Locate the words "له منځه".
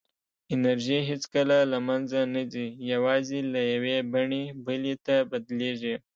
1.71-2.19